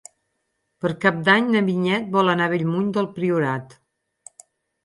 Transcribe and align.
Per 0.85 0.89
Cap 1.03 1.19
d'Any 1.27 1.51
na 1.57 1.61
Vinyet 1.67 2.07
vol 2.17 2.33
anar 2.33 2.47
a 2.49 2.53
Bellmunt 2.57 2.89
del 2.97 3.11
Priorat. 3.19 3.77